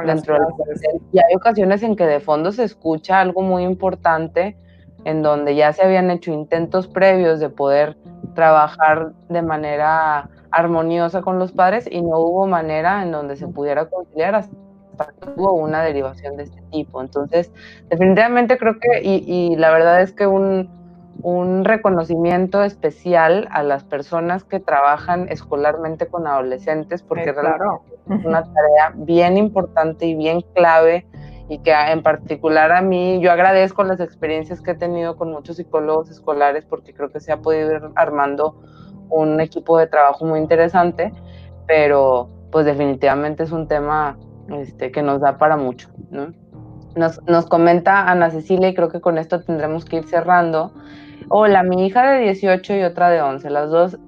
[0.07, 0.45] dentro del
[1.13, 4.57] Y hay ocasiones en que de fondo se escucha algo muy importante,
[5.05, 7.99] en donde ya se habían hecho intentos previos de poder
[8.35, 13.87] trabajar de manera armoniosa con los padres y no hubo manera en donde se pudiera
[13.87, 14.55] conciliar hasta
[15.21, 17.01] que hubo una derivación de este tipo.
[17.01, 17.53] Entonces,
[17.89, 20.85] definitivamente creo que, y, la verdad es que un,
[21.65, 28.93] reconocimiento especial a las personas que trabajan escolarmente con adolescentes, porque realmente es una tarea
[28.95, 31.07] bien importante y bien clave
[31.49, 35.57] y que en particular a mí yo agradezco las experiencias que he tenido con muchos
[35.57, 38.61] psicólogos escolares porque creo que se ha podido ir armando
[39.11, 41.13] un equipo de trabajo muy interesante,
[41.67, 44.17] pero pues definitivamente es un tema
[44.49, 45.89] este, que nos da para mucho.
[46.95, 50.73] Nos, nos comenta Ana Cecilia y creo que con esto tendremos que ir cerrando.
[51.29, 53.99] Hola, mi hija de 18 y otra de 11, las dos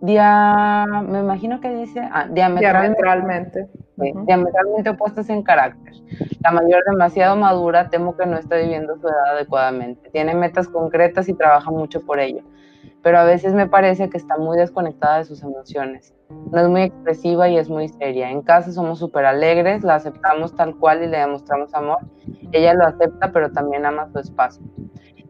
[0.00, 3.68] dia, me imagino que dice ah, diametralmente,
[4.26, 5.94] diametralmente, opuestas en carácter.
[6.42, 10.08] La mayor demasiado madura, temo que no está viviendo su edad adecuadamente.
[10.10, 12.42] Tiene metas concretas y trabaja mucho por ello
[13.02, 16.14] pero a veces me parece que está muy desconectada de sus emociones.
[16.52, 18.30] No es muy expresiva y es muy seria.
[18.30, 21.98] En casa somos súper alegres, la aceptamos tal cual y le demostramos amor.
[22.52, 24.62] Ella lo acepta, pero también ama su espacio.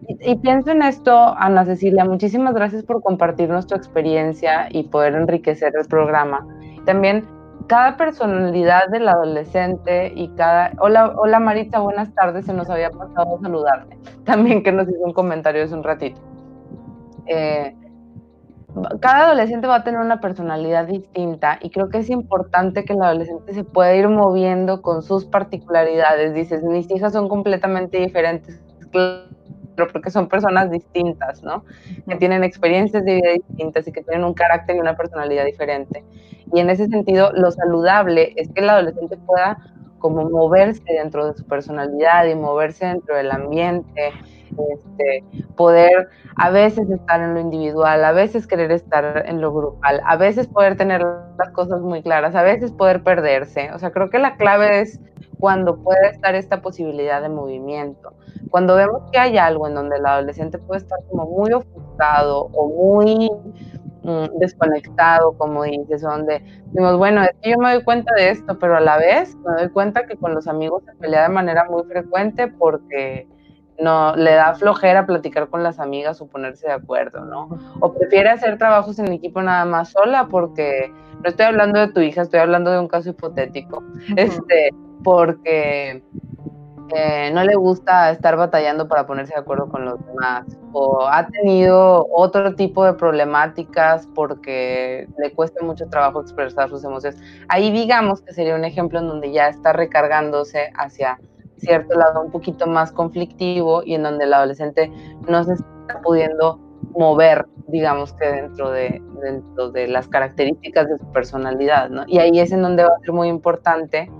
[0.08, 5.72] Y, pienso en esto, Ana Cecilia, muchísimas gracias por compartirnos tu experiencia y poder enriquecer
[5.76, 6.44] el programa.
[6.84, 7.24] También
[7.68, 10.72] cada personalidad del adolescente y cada...
[10.80, 13.96] Hola, hola Marita, buenas tardes, se nos había pasado saludarte.
[14.24, 16.20] También que nos hizo un comentario hace un ratito.
[17.30, 17.74] Eh,
[19.00, 23.02] cada adolescente va a tener una personalidad distinta y creo que es importante que el
[23.02, 26.34] adolescente se pueda ir moviendo con sus particularidades.
[26.34, 29.26] Dices, mis hijas son completamente diferentes, claro,
[29.92, 31.64] porque son personas distintas, ¿no?
[32.08, 36.04] Que tienen experiencias de vida distintas y que tienen un carácter y una personalidad diferente.
[36.52, 39.58] Y en ese sentido, lo saludable es que el adolescente pueda
[39.98, 44.12] como moverse dentro de su personalidad y moverse dentro del ambiente,
[44.50, 45.24] este,
[45.56, 50.16] poder a veces estar en lo individual, a veces querer estar en lo grupal, a
[50.16, 51.04] veces poder tener
[51.38, 53.70] las cosas muy claras, a veces poder perderse.
[53.72, 55.00] O sea, creo que la clave es
[55.38, 58.14] cuando puede estar esta posibilidad de movimiento.
[58.50, 62.68] Cuando vemos que hay algo en donde el adolescente puede estar como muy ofuscado o
[62.68, 63.30] muy
[64.02, 68.58] mm, desconectado, como dices, donde decimos, bueno, es que yo me doy cuenta de esto,
[68.58, 71.64] pero a la vez me doy cuenta que con los amigos se pelea de manera
[71.70, 73.26] muy frecuente porque
[73.80, 77.48] no le da flojera platicar con las amigas o ponerse de acuerdo, ¿no?
[77.80, 82.00] O prefiere hacer trabajos en equipo nada más sola porque no estoy hablando de tu
[82.00, 83.82] hija, estoy hablando de un caso hipotético.
[84.16, 84.70] Este,
[85.02, 86.02] porque
[86.92, 91.26] eh, no le gusta estar batallando para ponerse de acuerdo con los demás o ha
[91.28, 97.20] tenido otro tipo de problemáticas porque le cuesta mucho trabajo expresar sus emociones.
[97.48, 101.18] Ahí digamos que sería un ejemplo en donde ya está recargándose hacia
[101.60, 104.90] cierto lado un poquito más conflictivo y en donde el adolescente
[105.28, 106.58] no se está pudiendo
[106.96, 112.04] mover, digamos que dentro de, dentro de las características de su personalidad, ¿no?
[112.06, 114.10] Y ahí es en donde va a ser muy importante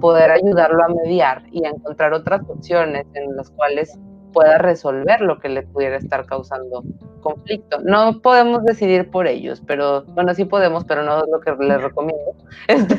[0.00, 3.98] poder ayudarlo a mediar y a encontrar otras opciones en las cuales
[4.34, 6.82] pueda resolver lo que le pudiera estar causando
[7.22, 7.78] conflicto.
[7.82, 11.80] No podemos decidir por ellos, pero bueno, sí podemos, pero no es lo que les
[11.80, 12.34] recomiendo.
[12.68, 12.96] Este,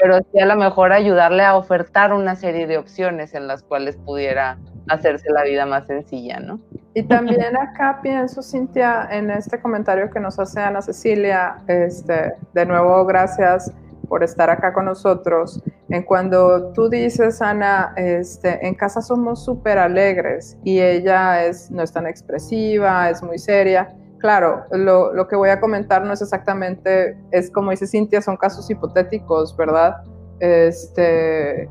[0.00, 3.96] pero sí a lo mejor ayudarle a ofertar una serie de opciones en las cuales
[3.96, 6.60] pudiera hacerse la vida más sencilla, ¿no?
[6.94, 12.66] Y también acá pienso, Cintia, en este comentario que nos hace Ana Cecilia, este, de
[12.66, 13.72] nuevo, gracias
[14.08, 15.60] por estar acá con nosotros.
[15.88, 21.82] En cuando tú dices, Ana, este, en casa somos súper alegres y ella es, no
[21.82, 23.94] es tan expresiva, es muy seria.
[24.18, 28.36] Claro, lo, lo, que voy a comentar no es exactamente, es como dice Cintia, son
[28.36, 29.96] casos hipotéticos, ¿verdad?
[30.40, 31.68] Este,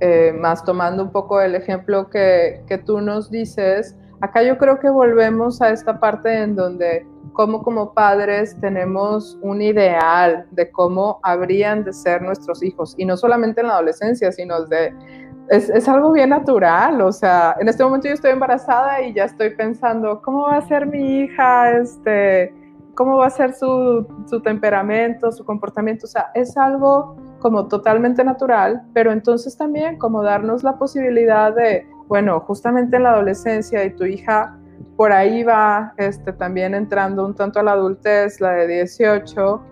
[0.00, 4.78] eh, más tomando un poco el ejemplo que, que tú nos dices, acá yo creo
[4.78, 7.06] que volvemos a esta parte en donde
[7.36, 13.16] cómo como padres tenemos un ideal de cómo habrían de ser nuestros hijos, y no
[13.16, 14.92] solamente en la adolescencia, sino de...
[15.48, 19.26] Es, es, algo bien natural, o sea, en este momento yo estoy embarazada y ya
[19.26, 21.70] estoy pensando, ¿cómo va a ser mi hija?
[21.78, 22.52] Este,
[22.96, 26.06] ¿Cómo va a ser su, su temperamento, su comportamiento?
[26.06, 31.86] O sea, es algo como totalmente natural, pero entonces también como darnos la posibilidad de,
[32.08, 34.58] bueno, justamente en la adolescencia y tu hija
[34.96, 39.62] por ahí va este, también entrando un tanto a la adultez, la de 18,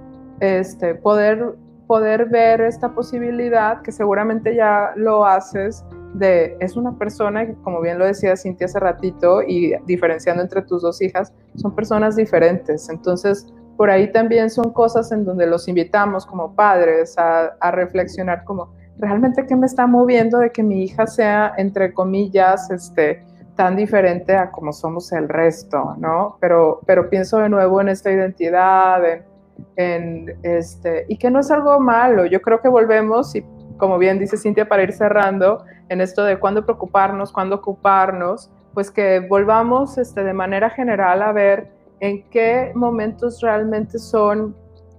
[0.40, 1.54] este, poder,
[1.86, 5.84] poder ver esta posibilidad que seguramente ya lo haces
[6.14, 10.62] de, es una persona que, como bien lo decía Cintia hace ratito, y diferenciando entre
[10.62, 12.88] tus dos hijas, son personas diferentes.
[12.88, 18.44] Entonces, por ahí también son cosas en donde los invitamos como padres a, a reflexionar
[18.44, 23.24] como, ¿realmente qué me está moviendo de que mi hija sea, entre comillas, este,
[23.56, 26.36] tan diferente a como somos el resto, ¿no?
[26.40, 29.00] Pero, pero pienso de nuevo en esta identidad,
[29.76, 32.26] en, este, y que no es algo malo.
[32.26, 33.44] Yo creo que volvemos, y
[33.76, 38.90] como bien dice Cintia, para ir cerrando, en esto de cuándo preocuparnos, cuándo ocuparnos, pues
[38.90, 44.56] que volvamos este, de manera general a ver en qué momentos realmente son,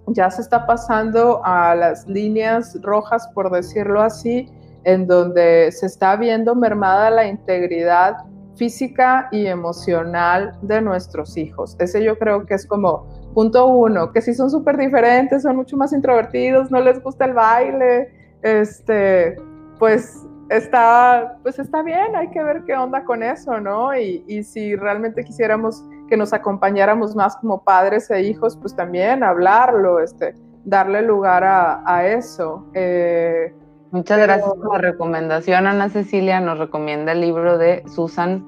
[0.08, 4.50] ya se está pasando a las líneas rojas, por decirlo así,
[4.86, 8.18] en donde se está viendo mermada la integridad
[8.56, 11.76] física y emocional de nuestros hijos.
[11.80, 15.78] Ese yo creo que es como punto uno, que si son súper diferentes, son mucho
[15.78, 18.10] más introvertidos, no les gusta el baile,
[18.42, 19.36] este,
[19.78, 23.96] pues está, pues está bien, hay que ver qué onda con eso, ¿no?
[23.98, 29.24] Y, y si realmente quisiéramos que nos acompañáramos más como padres e hijos, pues también
[29.24, 30.36] hablarlo, este,
[30.66, 32.66] darle lugar a, eso.
[32.74, 33.54] Eh,
[33.96, 35.68] Muchas gracias por la recomendación.
[35.68, 38.46] Ana Cecilia nos recomienda el libro de Susan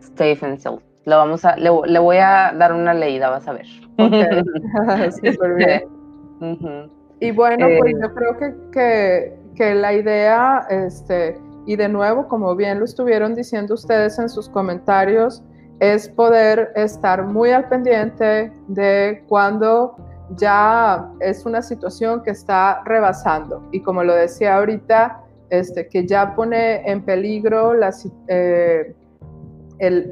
[0.00, 0.80] Stephenson.
[1.04, 1.68] Lo vamos a, le,
[1.98, 3.66] voy a dar una leída, vas a ver.
[5.56, 6.90] bien.
[7.18, 8.38] Y bueno, pues eh, yo creo
[8.70, 14.28] que, que, la idea, este, y de nuevo, como bien lo estuvieron diciendo ustedes en
[14.28, 15.42] sus comentarios,
[15.80, 19.96] es poder estar muy al pendiente de cuando
[20.30, 25.20] ya es una situación que está rebasando y como lo decía ahorita,
[25.50, 27.92] este, que ya pone en peligro la,
[28.28, 28.94] eh,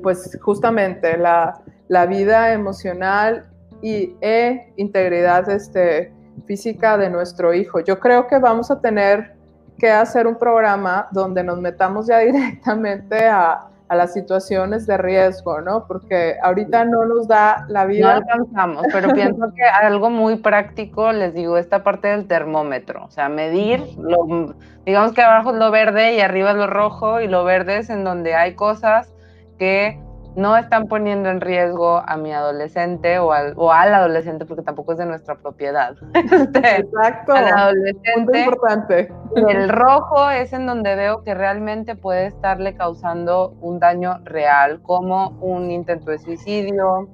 [0.02, 3.50] pues justamente la, la, vida emocional
[3.80, 6.12] y, e integridad este,
[6.46, 7.80] física de nuestro hijo.
[7.80, 9.34] Yo creo que vamos a tener
[9.78, 15.60] que hacer un programa donde nos metamos ya directamente a, a las situaciones de riesgo,
[15.60, 15.86] ¿no?
[15.86, 18.06] Porque ahorita no nos da la vida.
[18.06, 23.10] No alcanzamos, pero pienso que algo muy práctico, les digo, esta parte del termómetro, o
[23.10, 24.54] sea, medir, lo,
[24.86, 27.90] digamos que abajo es lo verde y arriba es lo rojo, y lo verde es
[27.90, 29.12] en donde hay cosas
[29.58, 30.00] que
[30.34, 34.92] no están poniendo en riesgo a mi adolescente o al, o al adolescente, porque tampoco
[34.92, 35.94] es de nuestra propiedad.
[36.32, 37.32] Este, Exacto.
[37.32, 38.40] Al adolescente.
[38.40, 39.12] importante.
[39.36, 45.30] El rojo es en donde veo que realmente puede estarle causando un daño real, como
[45.40, 47.08] un intento de suicidio,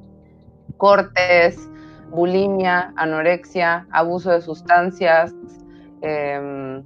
[0.76, 1.68] cortes,
[2.10, 5.34] bulimia, anorexia, abuso de sustancias.
[6.02, 6.82] Eh,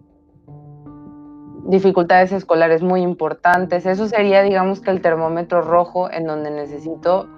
[1.65, 3.87] dificultades escolares muy importantes.
[3.87, 7.29] Eso sería, digamos que el termómetro rojo en donde necesito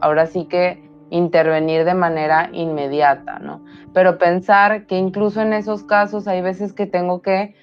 [0.00, 3.64] ahora sí que intervenir de manera inmediata, ¿no?
[3.92, 7.54] Pero pensar que incluso en esos casos hay veces que tengo que,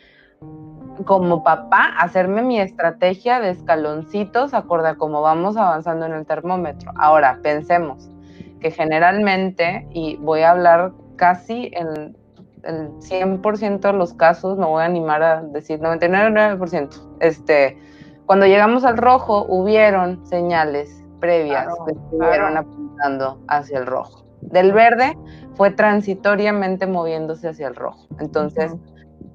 [1.05, 6.91] como papá, hacerme mi estrategia de escaloncitos acorde a cómo vamos avanzando en el termómetro.
[6.97, 8.09] Ahora, pensemos
[8.59, 12.17] que generalmente, y voy a hablar casi en
[12.63, 17.77] el 100% de los casos, me voy a animar a decir 99%, este,
[18.25, 24.25] cuando llegamos al rojo hubieron señales previas que estuvieron apuntando hacia el rojo.
[24.41, 25.17] Del verde
[25.55, 28.07] fue transitoriamente moviéndose hacia el rojo.
[28.19, 28.75] Entonces,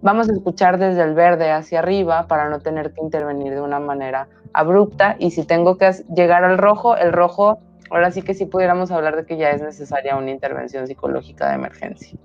[0.02, 3.80] vamos a escuchar desde el verde hacia arriba para no tener que intervenir de una
[3.80, 7.58] manera abrupta y si tengo que llegar al rojo, el rojo,
[7.90, 11.54] ahora sí que sí pudiéramos hablar de que ya es necesaria una intervención psicológica de
[11.54, 12.18] emergencia.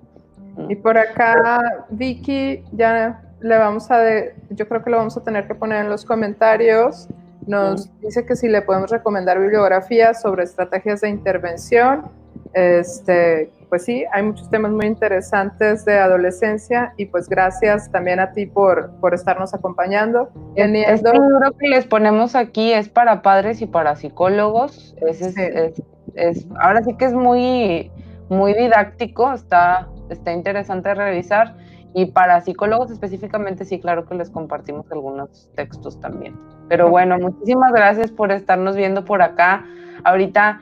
[0.70, 4.04] Y por acá, Vicky, ya le vamos a,
[4.50, 7.08] yo creo que lo vamos a tener que poner en los comentarios.
[7.46, 12.10] Nos dice que si le podemos recomendar bibliografías sobre estrategias de intervención.
[12.54, 18.32] Este, pues sí, hay muchos temas muy interesantes de adolescencia y pues gracias también a
[18.32, 20.30] ti por, por estarnos acompañando.
[20.56, 24.96] Este libro que les ponemos aquí es para padres y para psicólogos.
[26.16, 27.92] Es, ahora sí que es muy,
[28.30, 31.56] muy didáctico, está, está interesante revisar.
[31.94, 36.36] Y para psicólogos específicamente, sí, claro que les compartimos algunos textos también.
[36.70, 39.66] Pero bueno, muchísimas gracias por estarnos viendo por acá.
[40.04, 40.62] Ahorita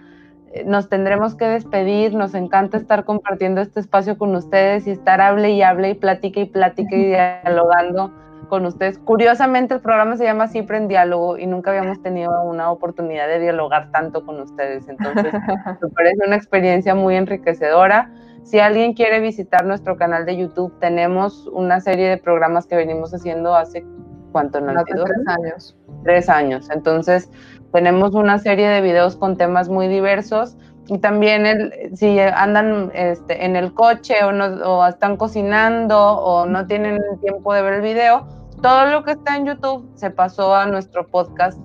[0.66, 2.14] nos tendremos que despedir.
[2.14, 6.42] Nos encanta estar compartiendo este espacio con ustedes y estar hable y hable y platique
[6.42, 7.06] y platique y
[7.44, 8.14] dialogando
[8.48, 8.98] con ustedes.
[9.00, 13.40] Curiosamente, el programa se llama Siempre en Diálogo y nunca habíamos tenido una oportunidad de
[13.40, 14.88] dialogar tanto con ustedes.
[14.88, 15.34] Entonces,
[15.82, 18.12] me parece una experiencia muy enriquecedora.
[18.44, 23.14] Si alguien quiere visitar nuestro canal de YouTube, tenemos una serie de programas que venimos
[23.14, 23.86] haciendo hace
[24.32, 25.78] cuánto, no Hace tres años.
[26.04, 26.70] Tres años.
[26.70, 27.32] Entonces,
[27.74, 30.58] tenemos una serie de videos con temas muy diversos
[30.88, 36.46] y también el, si andan este, en el coche o, no, o están cocinando o
[36.46, 38.28] no tienen el tiempo de ver el video,
[38.62, 41.60] todo lo que está en YouTube se pasó a nuestro podcast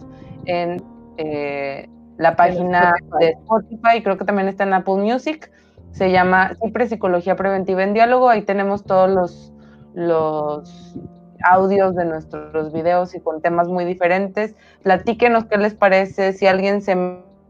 [0.47, 0.83] en
[1.19, 5.51] eh, la página de Spotify y creo que también está en Apple Music.
[5.93, 8.29] Se llama Siempre Psicología Preventiva en Diálogo.
[8.29, 9.53] Ahí tenemos todos los,
[9.95, 10.95] los
[11.43, 14.55] audios de nuestros videos y con temas muy diferentes.
[14.83, 16.95] Platíquenos qué les parece, si alguien se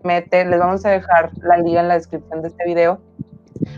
[0.04, 3.00] mete, les vamos a dejar la liga en la descripción de este video.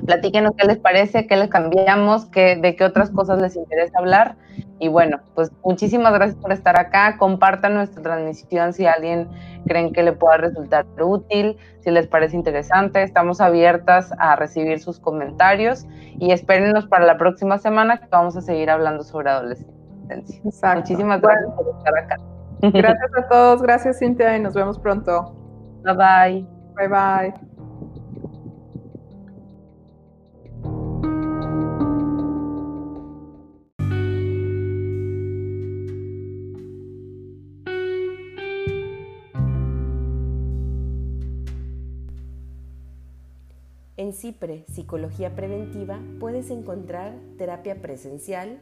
[0.06, 4.36] Platíquenos qué les parece, qué les cambiamos, qué, de qué otras cosas les interesa hablar.
[4.78, 7.16] Y bueno, pues muchísimas gracias por estar acá.
[7.16, 9.28] Compartan nuestra transmisión si alguien
[9.66, 13.02] creen que le pueda resultar útil, si les parece interesante.
[13.02, 15.86] Estamos abiertas a recibir sus comentarios
[16.18, 19.72] y espérenos para la próxima semana que vamos a seguir hablando sobre adolescencia.
[20.74, 22.16] Muchísimas gracias por estar acá.
[22.60, 25.41] Gracias a todos, gracias Cintia y nos vemos pronto.
[25.84, 26.46] Bye bye.
[26.76, 27.34] Bye bye.
[43.96, 48.60] En CIPRE, Psicología Preventiva, puedes encontrar terapia presencial,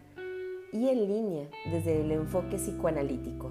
[0.72, 3.50] y en línea desde el enfoque psicoanalítico.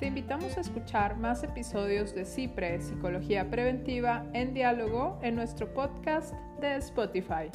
[0.00, 6.32] Te invitamos a escuchar más episodios de CIPRE, Psicología Preventiva, en diálogo en nuestro podcast
[6.58, 7.50] de Spotify.